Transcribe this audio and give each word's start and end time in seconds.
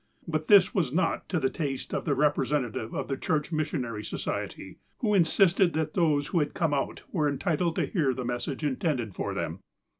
But 0.27 0.47
this 0.47 0.73
was 0.73 0.91
not 0.91 1.29
to 1.29 1.39
the 1.39 1.51
taste 1.51 1.93
of 1.93 2.05
the 2.05 2.15
representative 2.15 2.91
of 2.95 3.07
the 3.07 3.15
Church 3.17 3.51
Missionary 3.51 4.03
Society, 4.03 4.79
who 4.97 5.13
in 5.13 5.21
sisted 5.25 5.73
that 5.73 5.93
those 5.93 6.25
who 6.29 6.39
had 6.39 6.55
come 6.55 6.73
out 6.73 7.03
were 7.11 7.29
entitled 7.29 7.75
to 7.75 7.85
hear 7.85 8.11
the 8.11 8.25
message 8.25 8.63
intended 8.63 9.13
for 9.13 9.35
them. 9.35 9.59